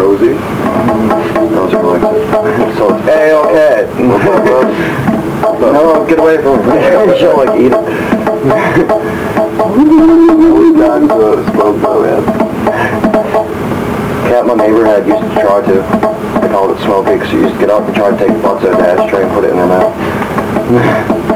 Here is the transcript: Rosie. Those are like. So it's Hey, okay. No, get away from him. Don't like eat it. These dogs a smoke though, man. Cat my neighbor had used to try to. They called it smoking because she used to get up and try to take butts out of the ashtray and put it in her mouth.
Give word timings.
Rosie. 0.00 0.32
Those 1.52 1.74
are 1.74 1.84
like. 1.84 2.00
So 2.76 2.96
it's 2.96 3.04
Hey, 3.04 3.32
okay. 3.34 3.84
No, 5.60 6.06
get 6.08 6.18
away 6.18 6.38
from 6.38 6.60
him. 6.60 6.68
Don't 6.70 7.36
like 7.46 7.60
eat 7.60 7.70
it. 7.70 7.84
These 9.76 10.76
dogs 10.80 11.04
a 11.04 11.52
smoke 11.52 11.76
though, 11.82 12.02
man. 12.02 12.22
Cat 14.28 14.46
my 14.46 14.54
neighbor 14.54 14.86
had 14.86 15.06
used 15.06 15.20
to 15.20 15.28
try 15.40 15.60
to. 15.60 15.82
They 16.40 16.48
called 16.48 16.70
it 16.76 16.82
smoking 16.82 17.14
because 17.18 17.28
she 17.30 17.36
used 17.36 17.54
to 17.54 17.60
get 17.60 17.70
up 17.70 17.86
and 17.86 17.94
try 17.94 18.10
to 18.10 18.16
take 18.16 18.42
butts 18.42 18.64
out 18.64 18.72
of 18.72 18.78
the 18.78 18.88
ashtray 18.88 19.22
and 19.24 19.32
put 19.32 19.44
it 19.44 19.50
in 19.50 19.56
her 19.58 19.66
mouth. 19.66 21.29